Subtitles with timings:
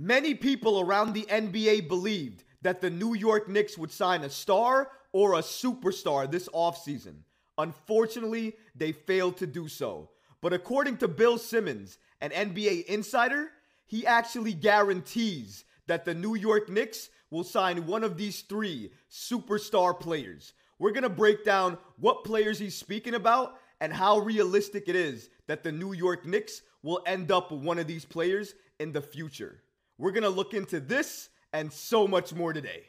[0.00, 4.92] Many people around the NBA believed that the New York Knicks would sign a star
[5.10, 7.16] or a superstar this offseason.
[7.58, 10.10] Unfortunately, they failed to do so.
[10.40, 13.50] But according to Bill Simmons, an NBA insider,
[13.88, 19.98] he actually guarantees that the New York Knicks will sign one of these three superstar
[19.98, 20.52] players.
[20.78, 25.28] We're going to break down what players he's speaking about and how realistic it is
[25.48, 29.02] that the New York Knicks will end up with one of these players in the
[29.02, 29.60] future.
[29.98, 32.84] We're going to look into this and so much more today.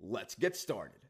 [0.00, 1.00] Let's get started.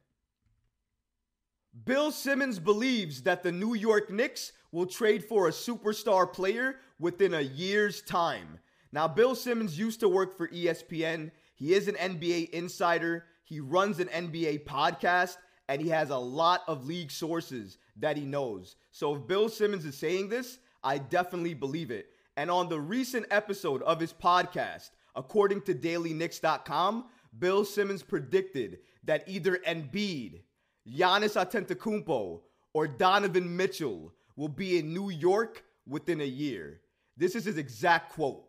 [1.85, 7.35] Bill Simmons believes that the New York Knicks will trade for a superstar player within
[7.35, 8.59] a year's time.
[8.93, 11.33] Now, Bill Simmons used to work for ESPN.
[11.57, 13.25] He is an NBA insider.
[13.43, 15.37] He runs an NBA podcast
[15.69, 18.77] and he has a lot of league sources that he knows.
[18.93, 22.07] So if Bill Simmons is saying this, I definitely believe it.
[22.37, 27.07] And on the recent episode of his podcast, according to DailyKnicks.com,
[27.39, 30.43] Bill Simmons predicted that either Embiid,
[30.89, 32.41] Giannis Antetokounmpo,
[32.73, 36.81] or Donovan Mitchell will be in New York within a year.
[37.17, 38.45] This is his exact quote.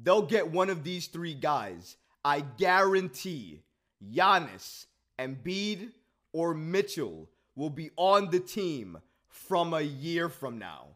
[0.00, 1.96] They'll get one of these three guys.
[2.24, 3.62] I guarantee
[4.12, 4.86] Giannis,
[5.18, 5.92] Embiid,
[6.32, 10.88] or Mitchell will be on the team from a year from now.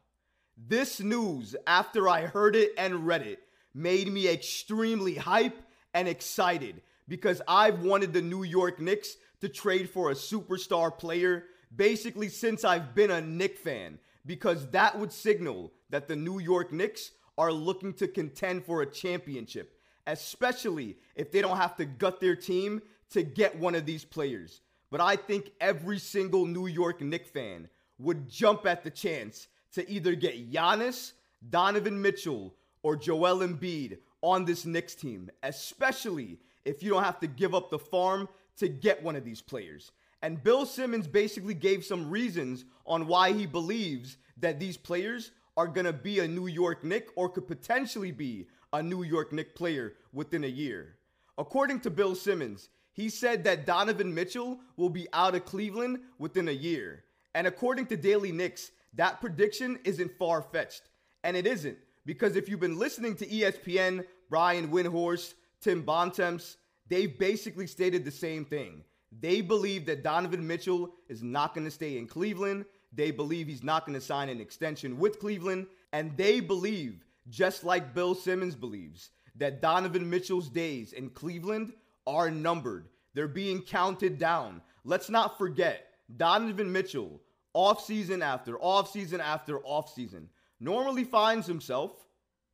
[0.67, 3.41] This news, after I heard it and read it,
[3.75, 5.63] made me extremely hype
[5.95, 11.45] and excited because I've wanted the New York Knicks to trade for a superstar player
[11.75, 16.73] basically since I've been a Knick fan because that would signal that the New York
[16.73, 19.79] Knicks are looking to contend for a championship,
[20.09, 24.61] especially if they don't have to gut their team to get one of these players.
[24.91, 29.89] But I think every single New York Knicks fan would jump at the chance to
[29.91, 31.13] either get Giannis,
[31.51, 37.27] Donovan Mitchell, or Joel Embiid on this Knicks team, especially if you don't have to
[37.27, 39.93] give up the farm to get one of these players.
[40.23, 45.69] And Bill Simmons basically gave some reasons on why he believes that these players are
[45.69, 49.55] going to be a New York Knick or could potentially be a New York Knick
[49.55, 50.97] player within a year.
[51.37, 56.49] According to Bill Simmons, he said that Donovan Mitchell will be out of Cleveland within
[56.49, 57.05] a year.
[57.35, 60.83] And according to Daily Knicks, that prediction isn't far fetched.
[61.25, 66.57] And it isn't, because if you've been listening to ESPN, Brian Windhorst, Tim Bontemps,
[66.89, 68.85] they've basically stated the same thing.
[69.21, 72.67] They believe that Donovan Mitchell is not going to stay in Cleveland.
[72.93, 75.67] They believe he's not going to sign an extension with Cleveland.
[75.93, 81.73] And they believe, just like Bill Simmons believes, that Donovan Mitchell's days in Cleveland
[82.07, 82.89] are numbered.
[83.15, 84.63] They're being counted down.
[84.85, 87.21] Let's not forget, Donovan Mitchell
[87.55, 90.29] off season after off season after off season,
[90.61, 91.93] normally finds himself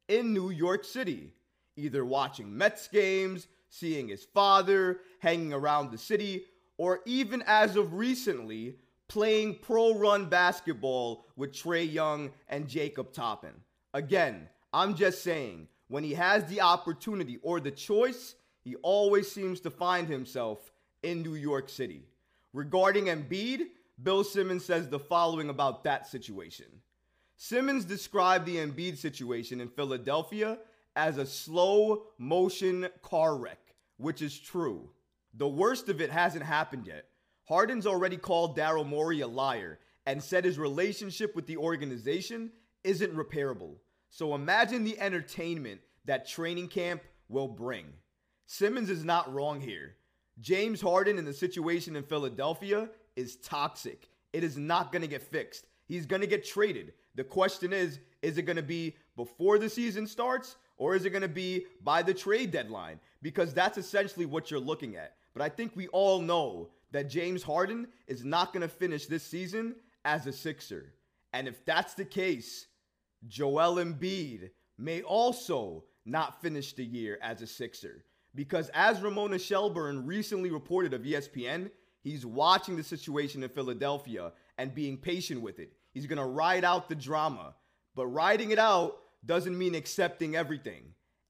[0.09, 1.32] in New York City,
[1.77, 6.44] either watching Mets games, seeing his father, hanging around the city,
[6.77, 8.77] or even as of recently,
[9.09, 13.55] playing pro run basketball with Trae Young and Jacob Toppin.
[13.93, 19.61] Again, I'm just saying, when he has the opportunity or the choice, he always seems
[19.61, 20.72] to find himself
[21.03, 22.06] in New York City.
[22.53, 23.66] Regarding Embiid,
[24.03, 26.66] Bill Simmons says the following about that situation.
[27.37, 30.59] Simmons described the Embiid situation in Philadelphia
[30.97, 34.91] as a slow motion car wreck, which is true.
[35.34, 37.06] The worst of it hasn't happened yet.
[37.44, 42.50] Harden's already called Daryl Morey a liar and said his relationship with the organization
[42.84, 43.76] isn't repairable.
[44.11, 47.87] So imagine the entertainment that training camp will bring.
[48.47, 49.97] Simmons is not wrong here.
[50.41, 54.09] James Harden in the situation in Philadelphia is toxic.
[54.33, 55.67] It is not going to get fixed.
[55.87, 56.93] He's going to get traded.
[57.15, 61.11] The question is is it going to be before the season starts or is it
[61.11, 62.99] going to be by the trade deadline?
[63.23, 65.17] Because that's essentially what you're looking at.
[65.35, 69.23] But I think we all know that James Harden is not going to finish this
[69.23, 69.75] season
[70.05, 70.95] as a Sixer.
[71.33, 72.67] And if that's the case,
[73.27, 78.05] Joel Embiid may also not finish the year as a Sixer.
[78.35, 81.71] Because as Ramona Shelburne recently reported of ESPN,
[82.05, 85.73] He's watching the situation in Philadelphia and being patient with it.
[85.93, 87.55] He's going to ride out the drama.
[87.97, 90.83] But riding it out doesn't mean accepting everything.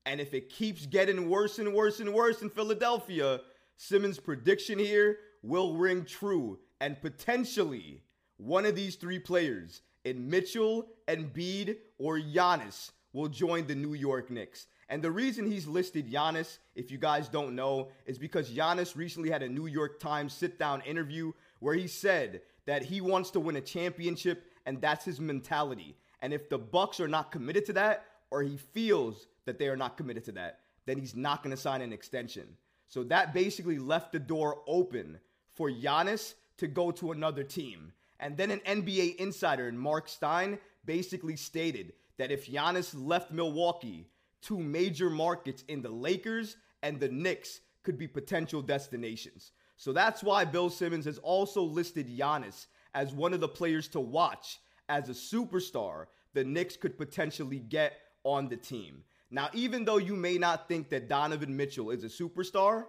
[0.04, 3.40] And if it keeps getting worse and worse and worse in Philadelphia,
[3.76, 6.58] Simmons' prediction here will ring true.
[6.80, 8.02] And potentially,
[8.36, 14.28] one of these three players, in Mitchell, Embiid, or Giannis, will join the New York
[14.28, 14.66] Knicks.
[14.88, 19.30] And the reason he's listed Giannis, if you guys don't know, is because Giannis recently
[19.30, 23.40] had a New York Times sit down interview where he said that he wants to
[23.40, 25.96] win a championship and that's his mentality.
[26.20, 29.76] And if the Bucks are not committed to that, or he feels that they are
[29.76, 32.56] not committed to that, then he's not going to sign an extension.
[32.86, 35.18] So that basically left the door open
[35.52, 37.92] for Giannis to go to another team.
[38.20, 44.06] And then an NBA insider, Mark Stein, basically stated that if Giannis left Milwaukee,
[44.44, 49.52] two major markets in the Lakers and the Knicks could be potential destinations.
[49.76, 54.00] So that's why Bill Simmons has also listed Giannis as one of the players to
[54.00, 57.94] watch as a superstar the Knicks could potentially get
[58.24, 59.04] on the team.
[59.30, 62.84] Now, even though you may not think that Donovan Mitchell is a superstar,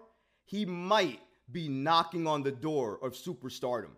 [0.46, 1.20] he might
[1.52, 3.92] be knocking on the door of superstardom.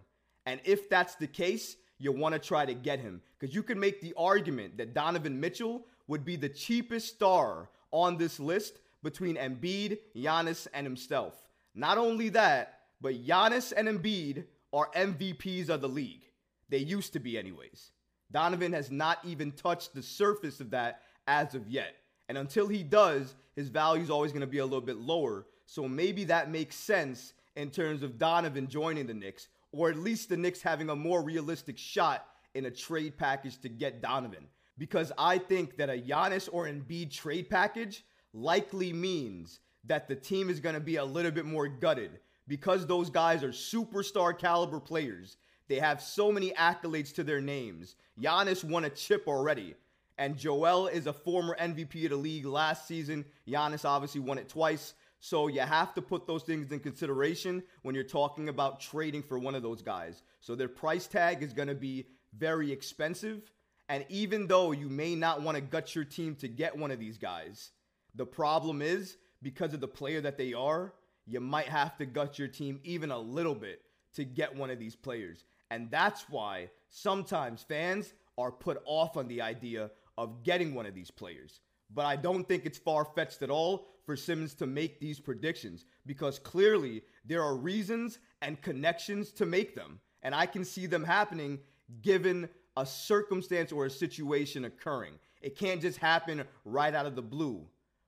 [0.46, 3.80] And if that's the case, you'll want to try to get him because you can
[3.80, 9.36] make the argument that Donovan Mitchell would be the cheapest star on this list between
[9.36, 11.36] Embiid, Giannis, and himself.
[11.76, 16.24] Not only that, but Giannis and Embiid are MVPs of the league.
[16.70, 17.92] They used to be, anyways.
[18.32, 21.96] Donovan has not even touched the surface of that as of yet.
[22.30, 25.46] And until he does, his value is always going to be a little bit lower.
[25.66, 30.30] So maybe that makes sense in terms of Donovan joining the Knicks, or at least
[30.30, 34.48] the Knicks having a more realistic shot in a trade package to get Donovan.
[34.78, 40.50] Because I think that a Giannis or Embiid trade package likely means that the team
[40.50, 44.80] is going to be a little bit more gutted because those guys are superstar caliber
[44.80, 45.38] players.
[45.68, 47.96] They have so many accolades to their names.
[48.20, 49.76] Giannis won a chip already.
[50.18, 53.26] And Joel is a former MVP of the league last season.
[53.48, 54.94] Giannis obviously won it twice.
[55.20, 59.38] So you have to put those things in consideration when you're talking about trading for
[59.38, 60.24] one of those guys.
[60.40, 62.08] So their price tag is going to be
[62.38, 63.52] very expensive.
[63.90, 67.00] And even though you may not want to gut your team to get one of
[67.00, 67.72] these guys,
[68.16, 70.94] the problem is because of the player that they are,
[71.26, 73.82] you might have to gut your team even a little bit
[74.14, 75.46] to get one of these players.
[75.70, 80.96] And that's why sometimes fans are put off on the idea of getting one of
[80.96, 81.60] these players.
[81.94, 85.86] But I don't think it's far fetched at all for Simmons to make these predictions
[86.06, 90.00] because clearly there are reasons and connections to make them.
[90.24, 91.60] And I can see them happening
[92.02, 95.14] given a circumstance or a situation occurring.
[95.42, 97.66] It can't just happen right out of the blue.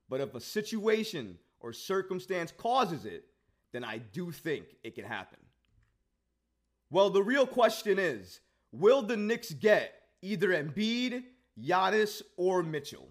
[0.07, 3.25] But if a situation or circumstance causes it,
[3.73, 5.39] then I do think it can happen.
[6.91, 8.39] Well, the real question is
[8.71, 11.23] will the Knicks get either Embiid,
[11.59, 13.09] Giannis, or Mitchell?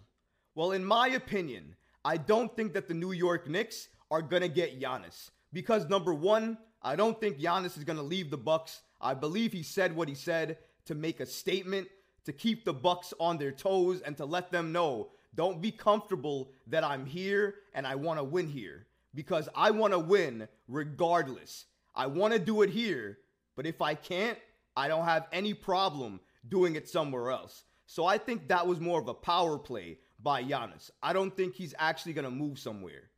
[0.55, 4.49] Well, in my opinion, I don't think that the New York Knicks are going to
[4.49, 8.81] get Giannis because number 1, I don't think Giannis is going to leave the Bucks.
[9.01, 10.59] I believe he said what he said
[10.89, 11.89] to make a statement
[12.25, 16.51] to keep the Bucks on their toes and to let them know don't be comfortable
[16.67, 21.67] that I'm here and I want to win here because I want to win regardless.
[21.95, 23.19] I want to do it here,
[23.55, 24.39] but if I can't,
[24.77, 27.65] I don't have any problem doing it somewhere else.
[27.87, 30.91] So I think that was more of a power play by Giannis.
[31.03, 33.11] I don't think he's actually going to move somewhere.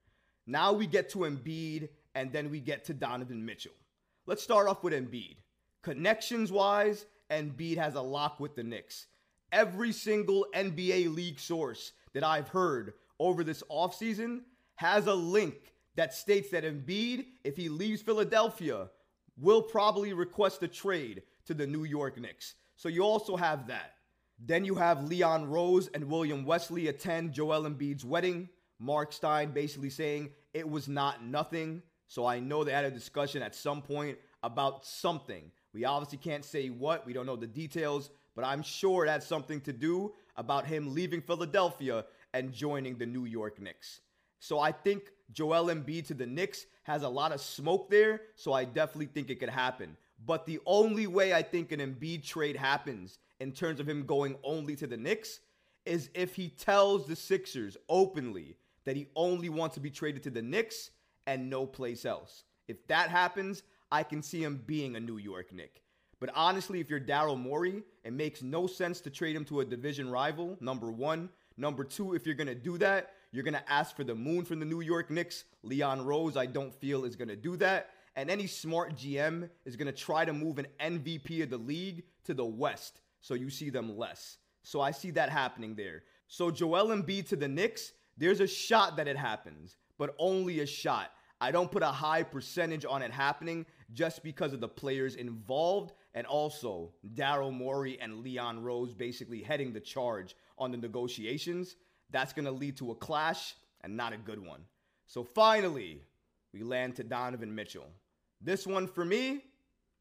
[0.46, 3.72] Now we get to Embiid and then we get to Donovan Mitchell.
[4.26, 5.36] Let's start off with Embiid.
[5.82, 9.06] Connections wise, Embiid has a lock with the Knicks.
[9.52, 14.40] Every single NBA league source that I've heard over this offseason
[14.76, 15.54] has a link
[15.96, 18.88] that states that Embiid, if he leaves Philadelphia,
[19.36, 22.54] will probably request a trade to the New York Knicks.
[22.76, 23.94] So you also have that.
[24.38, 28.48] Then you have Leon Rose and William Wesley attend Joel Embiid's wedding.
[28.78, 31.82] Mark Stein basically saying it was not nothing.
[32.08, 35.50] So I know they had a discussion at some point about something.
[35.72, 39.22] We obviously can't say what, we don't know the details, but I'm sure it had
[39.22, 44.00] something to do about him leaving Philadelphia and joining the New York Knicks.
[44.38, 48.52] So I think Joel Embiid to the Knicks has a lot of smoke there, so
[48.52, 49.96] I definitely think it could happen.
[50.26, 54.36] But the only way I think an Embiid trade happens in terms of him going
[54.42, 55.40] only to the Knicks
[55.84, 60.30] is if he tells the Sixers openly that he only wants to be traded to
[60.30, 60.90] the Knicks
[61.26, 62.44] and no place else.
[62.68, 63.62] If that happens,
[63.92, 65.82] I can see him being a New York Knick.
[66.20, 69.64] But honestly, if you're Daryl Morey, it makes no sense to trade him to a
[69.64, 71.30] division rival, number one.
[71.56, 74.44] Number two, if you're going to do that, you're going to ask for the moon
[74.44, 75.44] from the New York Knicks.
[75.62, 77.90] Leon Rose, I don't feel, is going to do that.
[78.16, 82.04] And any smart GM is going to try to move an MVP of the league
[82.24, 84.38] to the West so you see them less.
[84.62, 86.02] So I see that happening there.
[86.26, 90.66] So Joel Embiid to the Knicks, there's a shot that it happens, but only a
[90.66, 91.12] shot.
[91.40, 95.92] I don't put a high percentage on it happening just because of the players involved
[96.14, 101.76] and also Daryl Morey and Leon Rose basically heading the charge on the negotiations.
[102.10, 104.62] That's going to lead to a clash and not a good one.
[105.06, 106.02] So finally,
[106.52, 107.86] we land to Donovan Mitchell.
[108.40, 109.44] This one for me,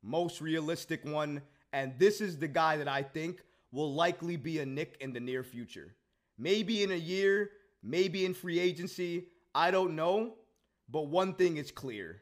[0.02, 1.42] most realistic one,
[1.74, 5.20] and this is the guy that I think will likely be a Knick in the
[5.20, 5.94] near future.
[6.38, 7.52] Maybe in a year,
[7.84, 9.28] maybe in free agency.
[9.54, 10.36] I don't know.
[10.92, 12.22] But one thing is clear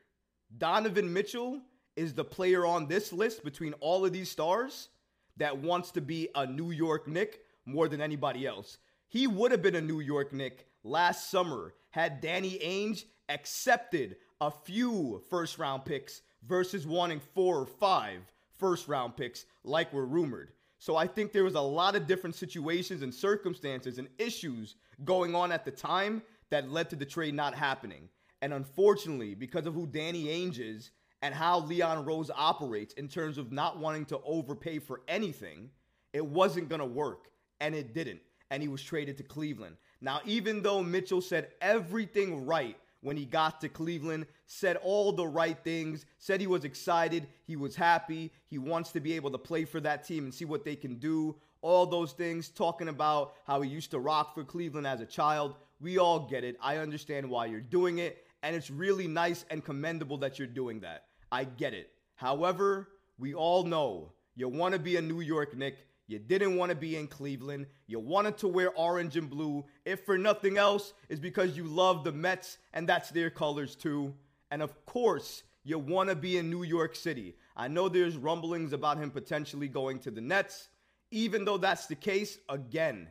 [0.56, 1.62] Donovan Mitchell
[1.96, 4.90] is the player on this list between all of these stars
[5.38, 8.78] that wants to be a New York Knick more than anybody else.
[9.08, 14.52] He would have been a New York Knick last summer had Danny Ainge accepted a
[14.52, 18.22] few first round picks versus wanting four or five
[18.58, 20.52] first round picks like were rumored.
[20.80, 25.34] So I think there was a lot of different situations and circumstances and issues going
[25.34, 28.10] on at the time that led to the trade not happening.
[28.42, 30.92] And unfortunately, because of who Danny Ainge is
[31.22, 35.70] and how Leon Rose operates in terms of not wanting to overpay for anything,
[36.14, 37.30] it wasn't going to work.
[37.60, 38.22] And it didn't.
[38.52, 39.78] And he was traded to Cleveland.
[40.00, 45.28] Now, even though Mitchell said everything right when he got to Cleveland, said all the
[45.28, 49.38] right things, said he was excited, he was happy, he wants to be able to
[49.38, 53.34] play for that team and see what they can do, all those things, talking about
[53.46, 55.56] how he used to rock for Cleveland as a child.
[55.80, 56.58] We all get it.
[56.62, 60.82] I understand why you're doing it, and it's really nice and commendable that you're doing
[60.82, 61.06] that.
[61.32, 61.92] I get it.
[62.16, 65.78] However, we all know you want to be a New York Knick.
[66.08, 67.66] You didn't want to be in Cleveland.
[67.88, 69.66] You wanted to wear orange and blue.
[69.84, 74.14] If for nothing else, is because you love the Mets and that's their colors too.
[74.50, 77.36] And of course, you want to be in New York City.
[77.58, 80.70] I know there's rumblings about him potentially going to the Nets.
[81.12, 83.10] Even though that's the case, again,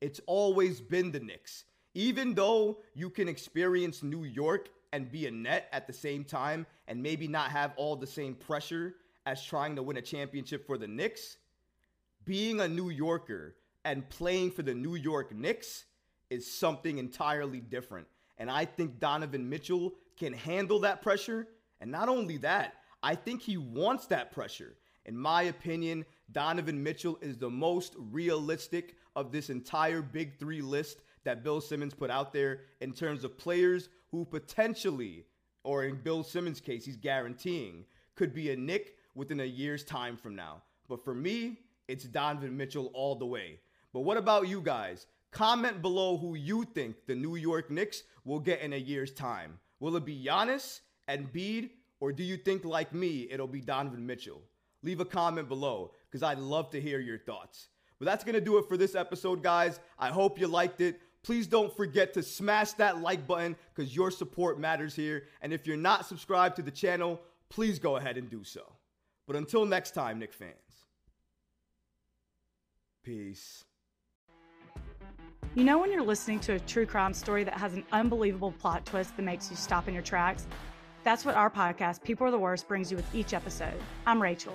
[0.00, 1.64] it's always been the Knicks.
[1.94, 6.66] Even though you can experience New York and be a net at the same time
[6.88, 8.94] and maybe not have all the same pressure
[9.26, 11.36] as trying to win a championship for the Knicks,
[12.24, 15.84] being a New Yorker and playing for the New York Knicks
[16.28, 18.06] is something entirely different.
[18.38, 21.48] And I think Donovan Mitchell can handle that pressure.
[21.80, 24.76] And not only that, I think he wants that pressure.
[25.06, 31.02] In my opinion, Donovan Mitchell is the most realistic of this entire big three list
[31.24, 35.26] that Bill Simmons put out there in terms of players who potentially,
[35.64, 37.84] or in Bill Simmons' case, he's guaranteeing,
[38.14, 40.62] could be a Knick within a year's time from now.
[40.88, 41.58] But for me,
[41.88, 43.60] it's Donovan Mitchell all the way.
[43.92, 45.06] But what about you guys?
[45.30, 49.58] Comment below who you think the New York Knicks will get in a year's time.
[49.78, 54.42] Will it be Giannis Embiid, or do you think, like me, it'll be Donovan Mitchell?
[54.82, 57.68] Leave a comment below because I'd love to hear your thoughts.
[57.98, 59.78] But that's going to do it for this episode, guys.
[59.98, 61.00] I hope you liked it.
[61.22, 65.24] Please don't forget to smash that like button because your support matters here.
[65.42, 68.62] And if you're not subscribed to the channel, please go ahead and do so.
[69.26, 70.54] But until next time, Knick fans.
[73.02, 73.64] Peace.
[75.54, 78.86] You know when you're listening to a true crime story that has an unbelievable plot
[78.86, 80.46] twist that makes you stop in your tracks?
[81.02, 83.74] That's what our podcast, People Are the Worst, brings you with each episode.
[84.06, 84.54] I'm Rachel.